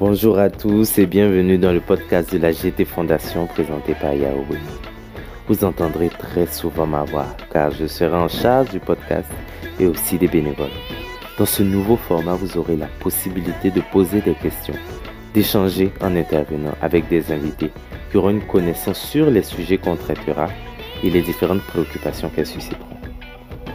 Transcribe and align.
Bonjour 0.00 0.38
à 0.38 0.48
tous 0.48 0.96
et 0.98 1.06
bienvenue 1.06 1.58
dans 1.58 1.72
le 1.72 1.80
podcast 1.80 2.32
de 2.32 2.38
la 2.38 2.52
GT 2.52 2.84
Fondation 2.84 3.48
présenté 3.48 3.94
par 3.94 4.14
Yahweh. 4.14 4.60
Vous 5.48 5.64
entendrez 5.64 6.08
très 6.08 6.46
souvent 6.46 6.86
ma 6.86 7.02
voix 7.02 7.26
car 7.52 7.72
je 7.72 7.88
serai 7.88 8.14
en 8.14 8.28
charge 8.28 8.70
du 8.70 8.78
podcast 8.78 9.28
et 9.80 9.86
aussi 9.88 10.16
des 10.16 10.28
bénévoles. 10.28 10.70
Dans 11.36 11.46
ce 11.46 11.64
nouveau 11.64 11.96
format, 11.96 12.34
vous 12.34 12.56
aurez 12.58 12.76
la 12.76 12.86
possibilité 13.00 13.72
de 13.72 13.82
poser 13.90 14.20
des 14.20 14.34
questions, 14.34 14.76
d'échanger 15.34 15.90
en 16.00 16.14
intervenant 16.14 16.74
avec 16.80 17.08
des 17.08 17.32
invités 17.32 17.72
qui 18.12 18.18
auront 18.18 18.30
une 18.30 18.46
connaissance 18.46 19.00
sur 19.00 19.28
les 19.28 19.42
sujets 19.42 19.78
qu'on 19.78 19.96
traitera 19.96 20.46
et 21.02 21.10
les 21.10 21.22
différentes 21.22 21.62
préoccupations 21.62 22.28
qu'elles 22.28 22.46
susciteront. 22.46 23.00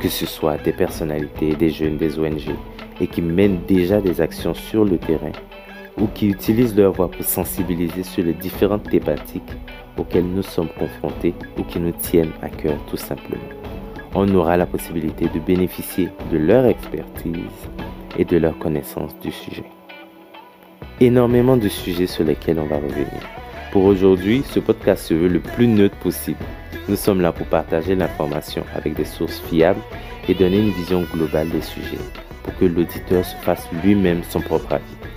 Que 0.02 0.08
ce 0.08 0.26
soit 0.26 0.55
des 0.63 0.71
personnalités, 0.71 1.53
des 1.53 1.70
jeunes, 1.70 1.98
des 1.98 2.17
ONG 2.17 2.55
et 3.02 3.08
qui 3.08 3.21
mènent 3.21 3.59
déjà 3.67 3.99
des 3.99 4.21
actions 4.21 4.53
sur 4.53 4.85
le 4.85 4.98
terrain 4.98 5.34
ou 5.97 6.07
qui 6.07 6.27
utilisent 6.27 6.75
leur 6.75 6.93
voix 6.93 7.09
pour 7.09 7.23
sensibiliser 7.23 8.03
sur 8.03 8.23
les 8.23 8.33
différentes 8.33 8.89
thématiques 8.89 9.43
auxquelles 9.97 10.25
nous 10.25 10.43
sommes 10.43 10.69
confrontés 10.79 11.33
ou 11.57 11.63
qui 11.63 11.79
nous 11.79 11.91
tiennent 11.91 12.33
à 12.41 12.49
cœur 12.49 12.77
tout 12.89 12.97
simplement. 12.97 13.41
On 14.16 14.33
aura 14.35 14.57
la 14.57 14.66
possibilité 14.66 15.27
de 15.27 15.39
bénéficier 15.39 16.09
de 16.31 16.38
leur 16.38 16.66
expertise 16.66 17.33
et 18.17 18.25
de 18.25 18.38
leur 18.38 18.57
connaissance 18.59 19.17
du 19.19 19.31
sujet. 19.31 19.66
Énormément 20.99 21.57
de 21.57 21.67
sujets 21.67 22.07
sur 22.07 22.23
lesquels 22.23 22.59
on 22.59 22.67
va 22.67 22.75
revenir. 22.77 23.07
Pour 23.71 23.85
aujourd'hui, 23.85 24.44
ce 24.45 24.59
podcast 24.59 25.05
se 25.05 25.16
veut 25.16 25.27
le 25.27 25.39
plus 25.39 25.67
neutre 25.67 25.97
possible. 25.97 26.38
Nous 26.88 26.95
sommes 26.95 27.21
là 27.21 27.31
pour 27.31 27.47
partager 27.47 27.95
l'information 27.95 28.63
avec 28.75 28.94
des 28.94 29.05
sources 29.05 29.39
fiables 29.49 29.81
et 30.27 30.35
donner 30.35 30.59
une 30.59 30.69
vision 30.69 31.03
globale 31.11 31.49
des 31.49 31.61
sujets 31.61 31.97
pour 32.44 32.55
que 32.57 32.66
l'auditeur 32.66 33.25
se 33.25 33.35
fasse 33.38 33.67
lui-même 33.83 34.22
son 34.30 34.41
propre 34.41 34.73
avis. 34.73 35.12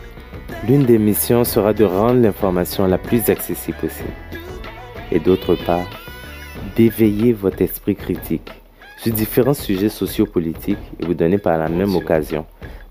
L'une 0.69 0.85
des 0.85 0.99
missions 0.99 1.45
sera 1.45 1.73
de 1.73 1.85
rendre 1.85 2.21
l'information 2.21 2.89
la 2.89 2.99
plus 2.99 3.31
accessible 3.31 3.77
possible. 3.79 4.11
Et 5.13 5.21
d'autre 5.21 5.55
part, 5.55 5.87
d'éveiller 6.75 7.33
votre 7.33 7.63
esprit 7.63 7.95
critique 7.95 8.51
sur 8.97 9.13
différents 9.13 9.55
sujets 9.55 9.89
sociopolitiques 9.89 10.79
et 10.99 11.07
vous 11.07 11.15
donner 11.15 11.39
par 11.39 11.57
la 11.57 11.69
même 11.69 11.95
occasion 11.95 12.47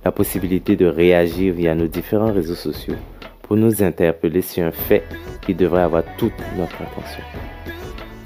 la 0.06 0.14
possibilité 0.14 0.78
de 0.78 0.86
réagir 0.86 1.54
via 1.54 1.76
nos 1.76 1.88
différents 1.88 2.32
réseaux 2.32 2.56
sociaux 2.56 2.95
pour 3.42 3.58
nous 3.58 3.84
interpeller 3.84 4.42
sur 4.42 4.66
un 4.66 4.72
fait 4.72 5.04
qui 5.45 5.54
devrait 5.54 5.82
avoir 5.82 6.04
toute 6.17 6.34
notre 6.58 6.82
attention. 6.82 7.23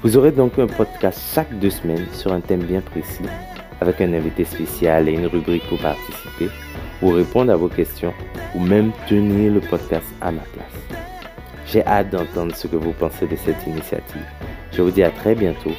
Vous 0.04 0.16
aurez 0.16 0.30
donc 0.30 0.60
un 0.60 0.68
podcast 0.68 1.20
chaque 1.34 1.58
deux 1.58 1.70
semaines 1.70 2.06
sur 2.12 2.32
un 2.32 2.40
thème 2.40 2.62
bien 2.62 2.82
précis, 2.82 3.24
avec 3.80 4.00
un 4.00 4.12
invité 4.12 4.44
spécial 4.44 5.08
et 5.08 5.12
une 5.12 5.26
rubrique 5.26 5.66
pour 5.68 5.78
participer, 5.78 6.48
ou 7.02 7.10
répondre 7.10 7.52
à 7.52 7.56
vos 7.56 7.68
questions, 7.68 8.12
ou 8.54 8.60
même 8.60 8.92
tenir 9.08 9.52
le 9.52 9.60
podcast 9.60 10.06
à 10.20 10.30
ma 10.30 10.42
place. 10.42 10.98
J'ai 11.66 11.86
hâte 11.86 12.10
d'entendre 12.10 12.54
ce 12.54 12.66
que 12.66 12.76
vous 12.76 12.92
pensez 12.92 13.26
de 13.26 13.36
cette 13.36 13.66
initiative. 13.66 14.26
Je 14.72 14.82
vous 14.82 14.90
dis 14.90 15.02
à 15.02 15.10
très 15.10 15.34
bientôt 15.34 15.72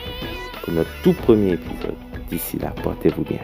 pour 0.64 0.74
notre 0.74 0.92
tout 1.04 1.14
premier 1.14 1.54
épisode. 1.54 1.98
D'ici 2.30 2.58
là, 2.58 2.74
portez-vous 2.82 3.24
bien. 3.24 3.40